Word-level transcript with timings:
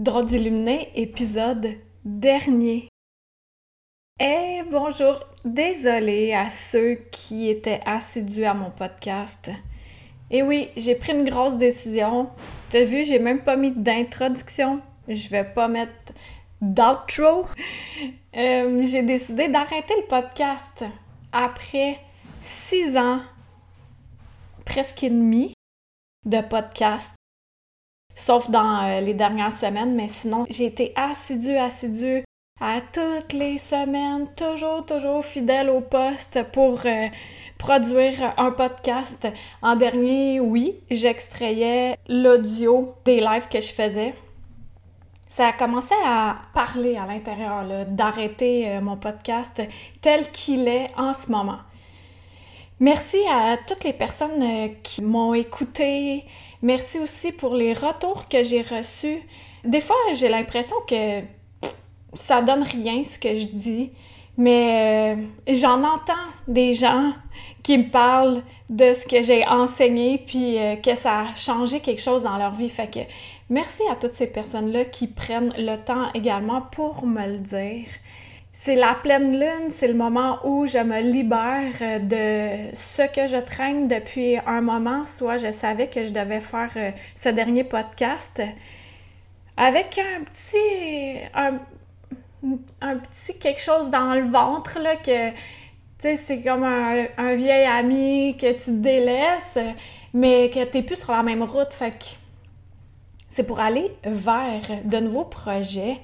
Drôle 0.00 0.24
d'illuminé, 0.24 0.90
épisode 0.94 1.74
dernier. 2.06 2.88
Eh 4.18 4.62
bonjour, 4.70 5.20
désolée 5.44 6.32
à 6.32 6.48
ceux 6.48 6.94
qui 7.12 7.50
étaient 7.50 7.82
assidus 7.84 8.46
à 8.46 8.54
mon 8.54 8.70
podcast. 8.70 9.50
Et 10.30 10.42
oui, 10.42 10.70
j'ai 10.78 10.94
pris 10.94 11.12
une 11.12 11.28
grosse 11.28 11.58
décision. 11.58 12.30
T'as 12.70 12.84
vu, 12.84 13.04
j'ai 13.04 13.18
même 13.18 13.42
pas 13.42 13.56
mis 13.56 13.72
d'introduction. 13.72 14.80
Je 15.06 15.28
vais 15.28 15.44
pas 15.44 15.68
mettre 15.68 16.14
d'outro. 16.62 17.44
Euh, 18.34 18.82
j'ai 18.82 19.02
décidé 19.02 19.48
d'arrêter 19.48 19.92
le 20.00 20.06
podcast 20.06 20.82
après 21.30 21.98
six 22.40 22.96
ans, 22.96 23.20
presque 24.64 25.02
et 25.02 25.10
demi, 25.10 25.52
de 26.24 26.40
podcast. 26.40 27.12
Sauf 28.14 28.50
dans 28.50 28.82
euh, 28.82 29.00
les 29.00 29.14
dernières 29.14 29.52
semaines, 29.52 29.94
mais 29.94 30.08
sinon, 30.08 30.44
j'ai 30.50 30.66
été 30.66 30.92
assidue, 30.96 31.56
assidue 31.56 32.24
à 32.60 32.80
toutes 32.80 33.32
les 33.32 33.56
semaines, 33.56 34.28
toujours, 34.36 34.84
toujours 34.84 35.24
fidèle 35.24 35.70
au 35.70 35.80
poste 35.80 36.44
pour 36.52 36.80
euh, 36.84 37.08
produire 37.56 38.34
un 38.36 38.50
podcast. 38.50 39.26
En 39.62 39.76
dernier, 39.76 40.40
oui, 40.40 40.74
j'extrayais 40.90 41.96
l'audio 42.08 42.94
des 43.04 43.20
lives 43.20 43.48
que 43.48 43.60
je 43.60 43.72
faisais. 43.72 44.14
Ça 45.26 45.46
a 45.46 45.52
commencé 45.52 45.94
à 46.04 46.36
parler 46.54 46.96
à 46.96 47.06
l'intérieur, 47.06 47.64
d'arrêter 47.86 48.68
euh, 48.68 48.80
mon 48.80 48.96
podcast 48.96 49.62
tel 50.00 50.30
qu'il 50.30 50.68
est 50.68 50.90
en 50.98 51.12
ce 51.12 51.30
moment. 51.30 51.58
Merci 52.80 53.18
à 53.30 53.58
toutes 53.58 53.84
les 53.84 53.92
personnes 53.92 54.42
euh, 54.42 54.68
qui 54.82 55.02
m'ont 55.02 55.34
écouté. 55.34 56.24
Merci 56.62 56.98
aussi 56.98 57.30
pour 57.30 57.54
les 57.54 57.74
retours 57.74 58.26
que 58.26 58.42
j'ai 58.42 58.62
reçus. 58.62 59.20
Des 59.64 59.82
fois, 59.82 59.96
j'ai 60.14 60.30
l'impression 60.30 60.76
que 60.88 61.20
ça 62.14 62.40
donne 62.40 62.62
rien 62.62 63.04
ce 63.04 63.18
que 63.18 63.34
je 63.34 63.48
dis, 63.48 63.92
mais 64.38 65.14
euh, 65.14 65.22
j'en 65.46 65.84
entends 65.84 66.14
des 66.48 66.72
gens 66.72 67.12
qui 67.62 67.76
me 67.76 67.90
parlent 67.90 68.42
de 68.70 68.94
ce 68.94 69.06
que 69.06 69.22
j'ai 69.22 69.46
enseigné 69.46 70.16
puis 70.16 70.58
euh, 70.58 70.76
que 70.76 70.94
ça 70.94 71.20
a 71.20 71.34
changé 71.34 71.80
quelque 71.80 72.00
chose 72.00 72.22
dans 72.22 72.38
leur 72.38 72.52
vie. 72.52 72.70
Fait 72.70 72.90
que 72.90 73.00
merci 73.50 73.82
à 73.90 73.94
toutes 73.94 74.14
ces 74.14 74.28
personnes-là 74.28 74.86
qui 74.86 75.06
prennent 75.06 75.52
le 75.58 75.76
temps 75.76 76.10
également 76.14 76.62
pour 76.62 77.04
me 77.04 77.26
le 77.26 77.40
dire. 77.40 77.88
C'est 78.52 78.74
la 78.74 78.94
pleine 78.94 79.38
lune, 79.38 79.70
c'est 79.70 79.86
le 79.86 79.94
moment 79.94 80.38
où 80.44 80.66
je 80.66 80.78
me 80.78 81.00
libère 81.00 82.00
de 82.00 82.74
ce 82.74 83.02
que 83.02 83.28
je 83.28 83.36
traîne 83.36 83.86
depuis 83.86 84.38
un 84.44 84.60
moment, 84.60 85.06
soit 85.06 85.36
je 85.36 85.52
savais 85.52 85.86
que 85.86 86.04
je 86.04 86.12
devais 86.12 86.40
faire 86.40 86.70
euh, 86.76 86.90
ce 87.14 87.28
dernier 87.28 87.62
podcast 87.62 88.42
avec 89.56 89.98
un 89.98 90.24
petit, 90.24 91.20
un 92.80 92.96
petit 92.96 93.38
quelque 93.38 93.60
chose 93.60 93.90
dans 93.90 94.14
le 94.14 94.22
ventre, 94.22 94.78
là, 94.80 94.96
que, 94.96 95.30
tu 95.30 95.36
sais, 95.98 96.16
c'est 96.16 96.40
comme 96.40 96.64
un, 96.64 97.34
vieil 97.34 97.66
ami 97.66 98.36
que 98.38 98.52
tu 98.52 98.78
délaisses, 98.80 99.58
mais 100.14 100.48
que 100.50 100.64
t'es 100.64 100.82
plus 100.82 100.96
sur 100.96 101.12
la 101.12 101.22
même 101.22 101.42
route. 101.42 101.72
Fait 101.72 101.90
que 101.90 102.04
c'est 103.28 103.44
pour 103.44 103.60
aller 103.60 103.92
vers 104.02 104.62
de 104.84 104.96
nouveaux 104.98 105.26
projets. 105.26 106.00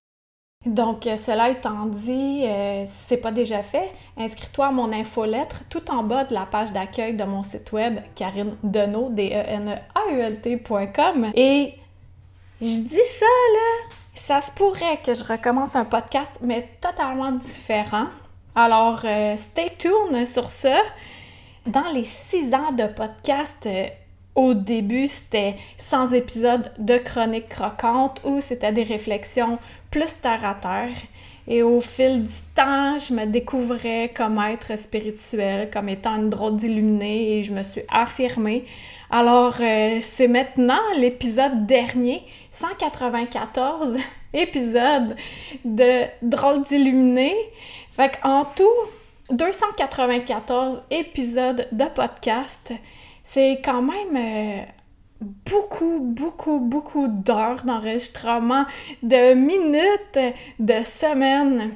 Donc, 0.67 1.05
cela 1.05 1.48
étant 1.48 1.86
dit, 1.86 2.42
euh, 2.45 2.84
si 2.86 2.92
c'est 2.92 3.17
pas 3.19 3.31
déjà 3.31 3.62
fait, 3.62 3.89
inscris-toi 4.17 4.67
à 4.67 4.70
mon 4.73 4.92
infolettre 4.92 5.62
tout 5.70 5.92
en 5.92 6.03
bas 6.03 6.25
de 6.25 6.34
la 6.34 6.45
page 6.45 6.73
d'accueil 6.73 7.14
de 7.14 7.23
mon 7.23 7.45
site 7.45 7.70
web, 7.70 8.00
Karine 8.17 8.56
Deneau, 8.64 9.08
d 9.11 9.31
e 9.33 11.31
Et 11.36 11.75
je 12.61 12.78
dis 12.78 13.05
ça, 13.05 13.27
là, 13.27 13.95
ça 14.12 14.41
se 14.41 14.50
pourrait 14.50 14.98
que 15.05 15.14
je 15.14 15.23
recommence 15.23 15.77
un 15.77 15.84
podcast, 15.84 16.41
mais 16.42 16.69
totalement 16.80 17.30
différent. 17.30 18.06
Alors, 18.56 19.03
euh, 19.05 19.36
stay 19.36 19.70
tuned 19.78 20.27
sur 20.27 20.51
ça. 20.51 20.80
Dans 21.64 21.92
les 21.92 22.05
six 22.05 22.52
ans 22.55 22.73
de 22.73 22.89
podcast, 22.89 23.67
euh, 23.67 23.86
au 24.36 24.55
début, 24.55 25.08
c'était 25.08 25.57
sans 25.79 26.13
épisode 26.13 26.70
de 26.79 26.98
chronique 26.98 27.48
croquante 27.48 28.20
ou 28.24 28.41
c'était 28.41 28.73
des 28.73 28.85
réflexions 28.85 29.58
plus 29.91 30.20
terre 30.20 30.45
à 30.45 30.55
terre. 30.55 30.95
Et 31.48 31.63
au 31.63 31.80
fil 31.80 32.24
du 32.24 32.35
temps, 32.55 32.98
je 32.98 33.14
me 33.14 33.24
découvrais 33.24 34.13
comme 34.14 34.39
être 34.41 34.77
spirituel, 34.77 35.70
comme 35.70 35.89
étant 35.89 36.17
une 36.17 36.29
drôle 36.29 36.57
d'illuminée 36.57 37.39
et 37.39 37.42
je 37.42 37.52
me 37.52 37.63
suis 37.63 37.83
affirmée. 37.89 38.64
Alors, 39.11 39.55
euh, 39.61 39.98
c'est 40.01 40.29
maintenant 40.29 40.80
l'épisode 40.98 41.64
dernier, 41.67 42.23
194 42.51 43.97
épisodes 44.35 45.17
de 45.64 46.03
drôle 46.20 46.63
d'illuminée. 46.63 47.36
Fait 47.92 48.18
qu'en 48.20 48.45
tout, 48.45 48.64
294 49.30 50.83
épisodes 50.91 51.68
de 51.73 51.85
podcast. 51.85 52.73
C'est 53.29 53.61
quand 53.63 53.83
même 53.83 54.17
euh, 54.17 54.63
beaucoup, 55.20 55.98
beaucoup, 55.98 56.61
beaucoup 56.61 57.09
d'heures 57.09 57.64
d'enregistrement, 57.64 58.67
de 59.03 59.35
minutes, 59.35 60.37
de 60.61 60.85
semaines. 60.85 61.73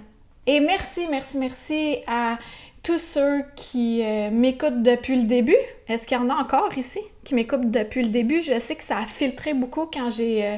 Et 0.47 0.61
merci, 0.61 1.09
merci, 1.11 1.39
merci 1.39 1.97
à 2.07 2.39
tous 2.85 3.01
ceux 3.01 3.43
qui 3.57 4.01
euh, 4.05 4.31
m'écoutent 4.31 4.83
depuis 4.83 5.17
le 5.17 5.25
début. 5.25 5.57
Est-ce 5.89 6.07
qu'il 6.07 6.17
y 6.17 6.21
en 6.21 6.31
a 6.31 6.35
encore 6.35 6.71
ici 6.79 7.01
qui 7.25 7.35
m'écoutent 7.35 7.69
depuis 7.69 8.03
le 8.03 8.11
début? 8.11 8.41
Je 8.43 8.61
sais 8.61 8.77
que 8.77 8.85
ça 8.85 8.99
a 8.99 9.07
filtré 9.07 9.53
beaucoup 9.53 9.87
quand 9.93 10.09
j'ai 10.09 10.47
euh, 10.47 10.57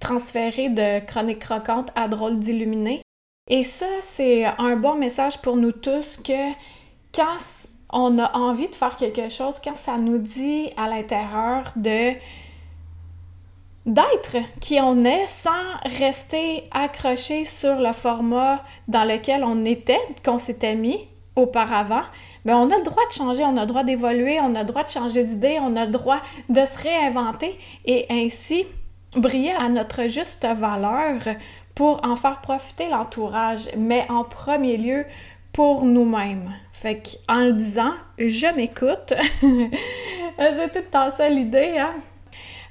transféré 0.00 0.68
de 0.68 0.98
Chronique 1.06 1.38
Croquante 1.38 1.90
à 1.94 2.08
Drôle 2.08 2.40
d'Illuminé. 2.40 3.02
Et 3.48 3.62
ça, 3.62 3.86
c'est 4.00 4.46
un 4.58 4.74
bon 4.74 4.96
message 4.96 5.40
pour 5.40 5.56
nous 5.56 5.72
tous 5.72 6.16
que 6.16 6.52
quand 7.14 7.38
on 7.94 8.18
a 8.18 8.36
envie 8.36 8.68
de 8.68 8.74
faire 8.74 8.96
quelque 8.96 9.28
chose, 9.30 9.60
quand 9.62 9.76
ça 9.76 9.96
nous 9.96 10.18
dit 10.18 10.70
à 10.76 10.88
l'intérieur 10.88 11.72
d'être 13.86 14.36
qui 14.60 14.80
on 14.80 15.04
est 15.04 15.26
sans 15.26 15.50
rester 15.84 16.64
accroché 16.72 17.44
sur 17.44 17.80
le 17.80 17.92
format 17.92 18.62
dans 18.88 19.04
lequel 19.04 19.44
on 19.44 19.64
était, 19.64 20.00
qu'on 20.24 20.38
s'était 20.38 20.74
mis 20.74 20.98
auparavant, 21.36 22.02
mais 22.44 22.52
on 22.52 22.68
a 22.70 22.76
le 22.76 22.82
droit 22.82 23.06
de 23.08 23.12
changer, 23.12 23.44
on 23.44 23.56
a 23.56 23.60
le 23.60 23.66
droit 23.66 23.84
d'évoluer, 23.84 24.40
on 24.40 24.56
a 24.56 24.60
le 24.60 24.66
droit 24.66 24.82
de 24.82 24.88
changer 24.88 25.22
d'idée, 25.22 25.58
on 25.60 25.76
a 25.76 25.84
le 25.86 25.92
droit 25.92 26.20
de 26.48 26.66
se 26.66 26.82
réinventer 26.82 27.56
et 27.84 28.06
ainsi 28.10 28.66
briller 29.16 29.54
à 29.54 29.68
notre 29.68 30.08
juste 30.08 30.44
valeur 30.44 31.20
pour 31.76 32.04
en 32.04 32.16
faire 32.16 32.40
profiter 32.40 32.88
l'entourage, 32.88 33.68
mais 33.76 34.06
en 34.08 34.24
premier 34.24 34.76
lieu 34.76 35.06
pour 35.54 35.86
nous-mêmes. 35.86 36.52
Fait 36.72 37.00
qu'en 37.00 37.38
le 37.38 37.52
disant, 37.52 37.94
je 38.18 38.54
m'écoute. 38.54 39.14
C'est 40.38 40.72
tout 40.72 40.80
le 40.80 40.90
temps 40.90 41.10
ça 41.10 41.28
l'idée, 41.28 41.78
hein? 41.78 41.94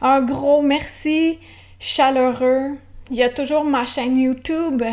Un 0.02 0.22
gros 0.22 0.62
merci 0.62 1.40
chaleureux. 1.80 2.78
Il 3.10 3.16
y 3.16 3.24
a 3.24 3.30
toujours 3.30 3.64
ma 3.64 3.86
chaîne 3.86 4.18
YouTube 4.18 4.84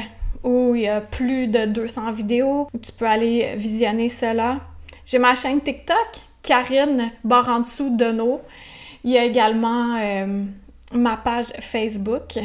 où 0.44 0.74
il 0.74 0.82
y 0.82 0.88
a 0.88 1.00
plus 1.00 1.48
de 1.48 1.66
200 1.66 2.12
vidéos 2.12 2.68
où 2.72 2.78
tu 2.78 2.92
peux 2.92 3.06
aller 3.06 3.54
visionner 3.56 4.08
cela. 4.08 4.60
J'ai 5.04 5.18
ma 5.18 5.34
chaîne 5.34 5.60
TikTok, 5.60 5.96
Karine 6.42 7.10
barre 7.24 7.48
en 7.48 7.60
dessous 7.60 7.94
de 7.96 8.12
nos. 8.12 8.40
Il 9.02 9.10
y 9.10 9.18
a 9.18 9.24
également 9.24 9.96
euh, 9.98 10.44
ma 10.92 11.16
page 11.16 11.46
Facebook 11.58 12.38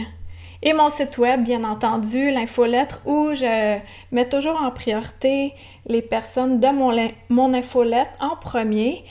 et 0.65 0.73
mon 0.73 0.89
site 0.89 1.19
web, 1.19 1.43
bien 1.43 1.63
entendu, 1.63 2.31
l'infolettre, 2.31 2.99
où 3.05 3.33
je 3.33 3.77
mets 4.11 4.27
toujours 4.27 4.59
en 4.59 4.71
priorité 4.71 5.53
les 5.85 6.01
personnes 6.01 6.59
de 6.59 6.67
mon, 6.69 6.91
mon 7.29 7.53
infolettre 7.53 8.09
en 8.19 8.35
premier. 8.35 9.05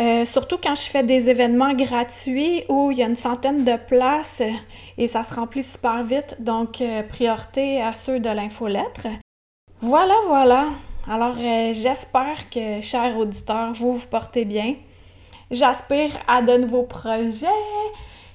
Euh, 0.00 0.24
surtout 0.26 0.58
quand 0.62 0.76
je 0.76 0.82
fais 0.82 1.02
des 1.02 1.28
événements 1.28 1.72
gratuits 1.72 2.62
où 2.68 2.92
il 2.92 2.98
y 2.98 3.02
a 3.02 3.06
une 3.06 3.16
centaine 3.16 3.64
de 3.64 3.76
places 3.76 4.42
et 4.96 5.06
ça 5.08 5.24
se 5.24 5.34
remplit 5.34 5.64
super 5.64 6.04
vite, 6.04 6.36
donc 6.38 6.80
euh, 6.80 7.02
priorité 7.02 7.82
à 7.82 7.92
ceux 7.94 8.20
de 8.20 8.28
l'infolettre. 8.28 9.08
Voilà, 9.80 10.14
voilà. 10.26 10.68
Alors 11.10 11.36
euh, 11.40 11.72
j'espère 11.72 12.48
que, 12.50 12.80
chers 12.80 13.16
auditeurs, 13.16 13.72
vous 13.72 13.94
vous 13.94 14.06
portez 14.06 14.44
bien. 14.44 14.74
J'aspire 15.50 16.10
à 16.28 16.42
de 16.42 16.58
nouveaux 16.58 16.84
projets, 16.84 17.46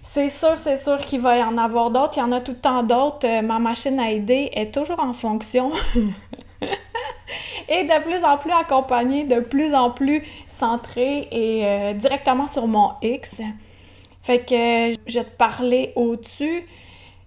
c'est 0.06 0.28
sûr, 0.28 0.58
c'est 0.58 0.76
sûr 0.76 0.98
qu'il 0.98 1.22
va 1.22 1.38
y 1.38 1.44
en 1.44 1.58
avoir 1.58 1.90
d'autres. 1.90 2.18
Il 2.18 2.20
y 2.20 2.24
en 2.24 2.34
a 2.34 2.42
tout 2.42 2.52
le 2.52 2.60
temps 2.60 2.84
d'autres. 2.84 3.26
Euh, 3.26 3.42
ma 3.42 3.58
machine 3.58 3.98
à 4.02 4.12
aider 4.12 4.50
est 4.52 4.74
toujours 4.74 5.00
en 5.00 5.14
fonction. 5.14 5.72
et 7.70 7.86
de 7.86 8.04
plus 8.04 8.24
en 8.26 8.38
plus 8.38 8.52
accompagnée, 8.52 9.24
de 9.24 9.40
plus 9.40 9.74
en 9.74 9.92
plus 9.92 10.22
centrée 10.46 11.30
et 11.32 11.66
euh, 11.66 11.94
directement 11.94 12.48
sur 12.48 12.68
mon 12.68 12.92
X. 13.02 13.42
Fait 14.22 14.40
que 14.40 15.00
je 15.08 15.20
vais 15.20 15.26
te 15.26 15.36
parler 15.38 15.94
au-dessus. 15.96 16.68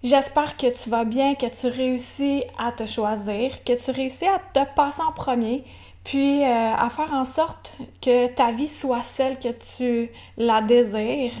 J'espère 0.03 0.55
que 0.55 0.67
tu 0.67 0.91
vas 0.91 1.03
bien, 1.03 1.33
que 1.33 1.47
tu 1.47 1.67
réussis 1.75 2.43
à 2.59 2.71
te 2.71 2.85
choisir, 2.85 3.63
que 3.63 3.73
tu 3.73 3.89
réussis 3.89 4.27
à 4.27 4.37
te 4.53 4.69
passer 4.75 5.01
en 5.01 5.11
premier, 5.11 5.63
puis 6.03 6.43
euh, 6.43 6.75
à 6.77 6.89
faire 6.91 7.11
en 7.11 7.25
sorte 7.25 7.75
que 8.03 8.27
ta 8.27 8.51
vie 8.51 8.67
soit 8.67 9.01
celle 9.01 9.39
que 9.39 9.49
tu 9.49 10.11
la 10.37 10.61
désires 10.61 11.31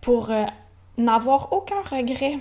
pour 0.00 0.30
n'avoir 1.00 1.52
aucun 1.52 1.80
regret. 1.90 2.38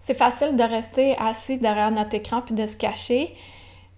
c'est 0.00 0.14
facile 0.14 0.56
de 0.56 0.62
rester 0.62 1.16
assis 1.18 1.58
derrière 1.58 1.90
notre 1.90 2.14
écran 2.14 2.42
puis 2.42 2.54
de 2.54 2.66
se 2.66 2.76
cacher 2.76 3.34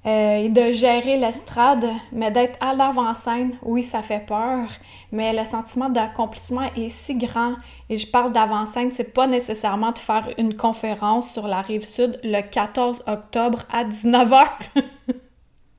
euh, 0.06 0.36
et 0.36 0.48
de 0.48 0.70
gérer 0.70 1.16
l'estrade, 1.16 1.84
mais 2.12 2.30
d'être 2.30 2.56
à 2.60 2.74
l'avant-scène, 2.74 3.56
oui, 3.62 3.82
ça 3.82 4.02
fait 4.02 4.24
peur, 4.24 4.68
mais 5.10 5.32
le 5.32 5.44
sentiment 5.44 5.88
d'accomplissement 5.88 6.70
est 6.76 6.90
si 6.90 7.16
grand. 7.16 7.54
Et 7.90 7.96
je 7.96 8.06
parle 8.06 8.30
d'avant-scène, 8.30 8.92
c'est 8.92 9.12
pas 9.12 9.26
nécessairement 9.26 9.90
de 9.90 9.98
faire 9.98 10.28
une 10.38 10.54
conférence 10.54 11.32
sur 11.32 11.48
la 11.48 11.60
rive 11.60 11.84
sud 11.84 12.20
le 12.22 12.40
14 12.40 13.02
octobre 13.08 13.64
à 13.72 13.84
19h. 13.84 14.46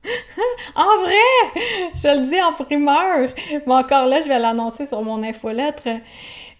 en 0.74 0.96
vrai! 1.02 1.62
Je 1.94 2.18
le 2.18 2.26
dis 2.26 2.40
en 2.40 2.52
primeur! 2.52 3.28
Mais 3.66 3.74
encore 3.74 4.06
là, 4.06 4.20
je 4.20 4.28
vais 4.28 4.38
l'annoncer 4.38 4.86
sur 4.86 5.02
mon 5.02 5.22
infolettre. 5.22 5.88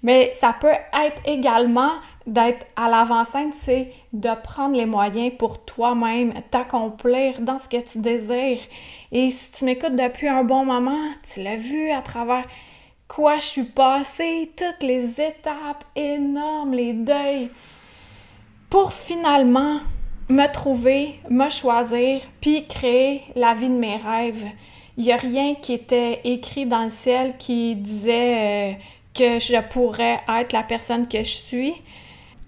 Mais 0.03 0.31
ça 0.33 0.55
peut 0.59 0.69
être 0.69 1.21
également 1.25 1.93
d'être 2.27 2.67
à 2.77 2.89
l'avant-scène, 2.89 3.53
c'est 3.53 3.93
de 4.13 4.31
prendre 4.43 4.77
les 4.77 4.87
moyens 4.87 5.33
pour 5.39 5.65
toi-même 5.65 6.35
t'accomplir 6.51 7.41
dans 7.41 7.59
ce 7.59 7.69
que 7.69 7.81
tu 7.81 7.99
désires. 7.99 8.61
Et 9.11 9.31
si 9.31 9.51
tu 9.51 9.65
m'écoutes 9.65 9.97
depuis 9.97 10.29
un 10.29 10.45
bon 10.45 10.65
moment, 10.65 11.09
tu 11.23 11.43
l'as 11.43 11.57
vu 11.57 11.91
à 11.91 12.03
travers 12.03 12.45
quoi 13.09 13.39
je 13.39 13.45
suis 13.45 13.65
passée, 13.65 14.53
toutes 14.57 14.87
les 14.87 15.21
étapes 15.21 15.85
énormes, 15.97 16.75
les 16.75 16.93
deuils, 16.93 17.51
pour 18.69 18.93
finalement 18.93 19.81
me 20.29 20.47
trouver, 20.53 21.21
me 21.31 21.49
choisir, 21.49 22.21
puis 22.41 22.67
créer 22.67 23.23
la 23.35 23.55
vie 23.55 23.69
de 23.69 23.79
mes 23.79 23.97
rêves. 23.97 24.45
Il 24.97 25.05
n'y 25.05 25.13
a 25.13 25.17
rien 25.17 25.55
qui 25.55 25.75
était 25.75 26.21
écrit 26.25 26.67
dans 26.67 26.83
le 26.83 26.91
ciel 26.91 27.37
qui 27.39 27.77
disait 27.77 28.73
euh, 28.73 28.75
que 29.15 29.39
je 29.39 29.61
pourrais 29.71 30.21
être 30.29 30.53
la 30.53 30.63
personne 30.63 31.09
que 31.09 31.19
je 31.19 31.25
suis. 31.25 31.75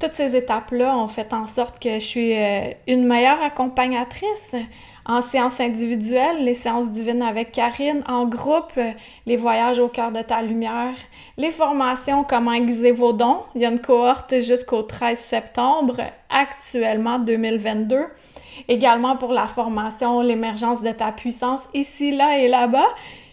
Toutes 0.00 0.14
ces 0.14 0.34
étapes-là 0.34 0.96
ont 0.96 1.08
fait 1.08 1.32
en 1.32 1.46
sorte 1.46 1.80
que 1.80 1.94
je 1.94 2.04
suis 2.04 2.36
euh, 2.36 2.70
une 2.86 3.06
meilleure 3.06 3.42
accompagnatrice 3.42 4.56
en 5.06 5.20
séances 5.20 5.60
individuelles, 5.60 6.44
les 6.44 6.54
séances 6.54 6.90
divines 6.90 7.22
avec 7.22 7.52
Karine, 7.52 8.02
en 8.06 8.26
groupe, 8.26 8.78
les 9.26 9.36
voyages 9.36 9.78
au 9.78 9.88
cœur 9.88 10.12
de 10.12 10.22
ta 10.22 10.42
lumière, 10.42 10.94
les 11.36 11.50
formations 11.50 12.24
Comment 12.24 12.52
aiguiser 12.52 12.92
vos 12.92 13.12
dons. 13.12 13.42
Il 13.54 13.62
y 13.62 13.66
a 13.66 13.70
une 13.70 13.80
cohorte 13.80 14.40
jusqu'au 14.40 14.82
13 14.82 15.18
septembre, 15.18 16.00
actuellement 16.28 17.18
2022. 17.18 18.04
Également 18.68 19.16
pour 19.16 19.32
la 19.32 19.46
formation 19.46 20.20
L'émergence 20.20 20.82
de 20.82 20.92
ta 20.92 21.12
puissance, 21.12 21.68
ici, 21.74 22.12
là 22.12 22.38
et 22.38 22.48
là-bas. 22.48 22.88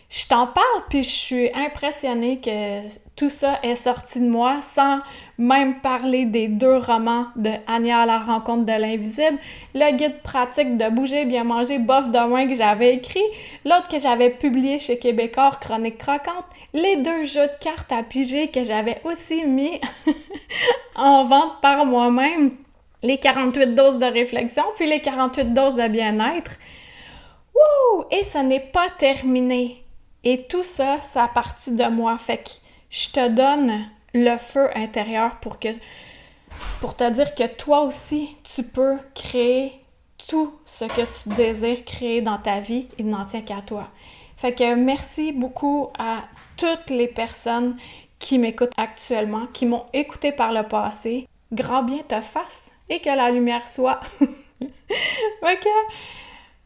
Je 0.10 0.26
t'en 0.26 0.48
parle, 0.48 0.84
puis 0.90 1.04
je 1.04 1.10
suis 1.10 1.54
impressionnée 1.54 2.40
que 2.40 2.80
tout 3.18 3.30
ça 3.30 3.60
est 3.62 3.76
sorti 3.76 4.22
de 4.22 4.30
moi 4.30 4.62
sans 4.62 5.00
même 5.38 5.82
parler 5.82 6.26
des 6.26 6.48
deux 6.48 6.78
romans 6.78 7.26
de 7.36 7.50
Anya 7.68 8.04
à 8.04 8.06
la 8.06 8.20
rencontre 8.20 8.64
de 8.64 8.72
l'invisible, 8.72 9.38
le 9.76 9.92
guide 9.98 10.22
pratique 10.22 10.78
de 10.78 10.90
bouger, 10.90 11.26
bien 11.26 11.44
manger, 11.44 11.78
bof 11.78 12.10
de 12.10 12.26
moins 12.26 12.48
que 12.48 12.56
j'avais 12.56 12.94
écrit, 12.94 13.24
l'autre 13.66 13.90
que 13.90 14.00
j'avais 14.00 14.30
publié 14.30 14.80
chez 14.80 14.98
Québécois, 14.98 15.52
Chronique 15.60 15.98
croquante, 15.98 16.46
les 16.74 16.96
deux 16.98 17.26
jeux 17.26 17.48
de 17.48 17.60
cartes 17.60 17.92
à 17.92 18.02
piger 18.02 18.48
que 18.48 18.64
j'avais 18.64 19.02
aussi 19.04 19.44
mis 19.44 19.82
en 20.96 21.26
vente 21.26 21.60
par 21.62 21.86
moi-même, 21.86 22.52
les 23.04 23.18
48 23.18 23.76
doses 23.76 23.98
de 23.98 24.06
réflexion, 24.06 24.64
puis 24.78 24.88
les 24.88 25.02
48 25.02 25.54
doses 25.54 25.76
de 25.76 25.88
bien-être. 25.90 26.52
Wouh! 27.54 28.06
Et 28.12 28.24
ce 28.24 28.38
n'est 28.38 28.72
pas 28.72 28.88
terminé. 28.98 29.84
Et 30.30 30.44
tout 30.44 30.66
ça, 30.66 31.00
ça 31.00 31.24
a 31.24 31.28
parti 31.30 31.72
de 31.72 31.86
moi. 31.86 32.18
Fait 32.18 32.40
que 32.40 32.50
je 32.90 33.08
te 33.12 33.30
donne 33.30 33.90
le 34.14 34.38
feu 34.38 34.70
intérieur 34.76 35.40
pour 35.40 35.58
te 35.58 37.10
dire 37.10 37.34
que 37.34 37.48
toi 37.48 37.84
aussi, 37.84 38.36
tu 38.44 38.64
peux 38.64 38.98
créer 39.16 39.72
tout 40.28 40.54
ce 40.66 40.84
que 40.84 41.04
tu 41.04 41.30
désires 41.30 41.86
créer 41.86 42.22
dans 42.22 42.40
ta 42.40 42.60
vie, 42.60 42.90
il 42.98 43.08
n'en 43.08 43.24
tient 43.24 43.40
qu'à 43.40 43.62
toi. 43.62 43.88
Fait 44.36 44.54
que 44.54 44.76
merci 44.76 45.32
beaucoup 45.32 45.94
à 45.98 46.24
toutes 46.58 46.90
les 46.90 47.08
personnes 47.08 47.78
qui 48.20 48.38
m'écoutent 48.38 48.74
actuellement, 48.76 49.48
qui 49.54 49.66
m'ont 49.66 49.86
écouté 49.94 50.34
par 50.34 50.52
le 50.52 50.64
passé. 50.64 51.26
Grand 51.54 51.84
bien 51.84 52.04
te 52.06 52.20
fasse 52.20 52.74
et 52.90 53.00
que 53.00 53.16
la 53.16 53.32
lumière 53.32 53.66
soit. 53.66 54.02
ok? 54.62 55.68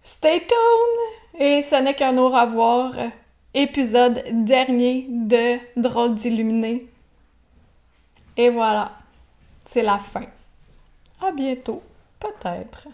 Stay 0.02 0.40
tuned! 0.40 1.40
Et 1.40 1.62
ce 1.62 1.76
n'est 1.76 1.94
qu'un 1.94 2.18
au 2.18 2.30
revoir 2.30 2.96
épisode 3.54 4.24
dernier 4.46 5.08
de 5.10 5.58
Drôle 5.76 6.16
d'illuminé. 6.16 6.88
Et 8.38 8.50
voilà, 8.50 8.94
c'est 9.66 9.84
la 9.84 10.00
fin. 10.00 10.26
À 11.22 11.32
bientôt, 11.32 11.84
peut-être. 12.20 12.88